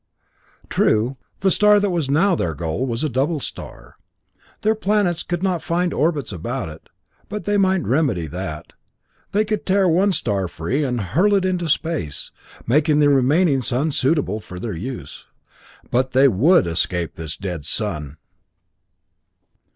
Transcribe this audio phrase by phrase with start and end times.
[0.67, 3.97] True, the star that was now their goal was a double star;
[4.63, 6.89] their planets could not find orbits about it,
[7.29, 8.73] but they might remedy that
[9.31, 12.31] they could tear one star free and hurl it into space,
[12.65, 15.27] making the remaining sun suitable for their use.
[15.91, 18.17] But they would escape this dead sun.